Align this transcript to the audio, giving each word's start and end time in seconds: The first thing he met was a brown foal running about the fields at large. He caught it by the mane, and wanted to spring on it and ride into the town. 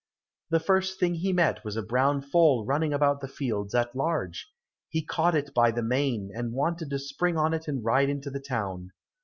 The 0.49 0.59
first 0.59 0.99
thing 0.99 1.13
he 1.13 1.31
met 1.31 1.63
was 1.63 1.75
a 1.77 1.83
brown 1.83 2.23
foal 2.23 2.65
running 2.65 2.91
about 2.91 3.21
the 3.21 3.27
fields 3.27 3.75
at 3.75 3.95
large. 3.95 4.47
He 4.89 5.05
caught 5.05 5.35
it 5.35 5.53
by 5.53 5.69
the 5.69 5.83
mane, 5.83 6.31
and 6.33 6.53
wanted 6.53 6.89
to 6.89 6.97
spring 6.97 7.37
on 7.37 7.53
it 7.53 7.67
and 7.67 7.85
ride 7.85 8.09
into 8.09 8.31
the 8.31 8.39
town. 8.41 8.93